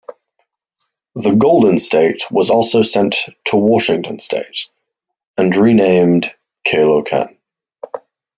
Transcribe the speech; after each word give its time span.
The 1.13 1.33
"Golden 1.35 1.77
State" 1.77 2.23
was 2.31 2.49
also 2.49 2.81
sent 2.81 3.25
to 3.45 3.57
Washington 3.57 4.17
state 4.17 4.67
and 5.37 5.55
renamed 5.55 6.33
"Kehloken". 6.67 7.37